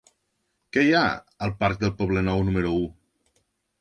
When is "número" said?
2.51-2.73